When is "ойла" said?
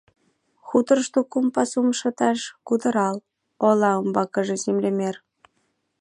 3.67-3.91